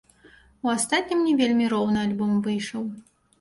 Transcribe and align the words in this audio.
У 0.67 0.71
астатнім 0.75 1.19
не 1.27 1.35
вельмі 1.41 1.67
роўны 1.75 1.99
альбом 2.07 2.33
выйшаў. 2.49 2.83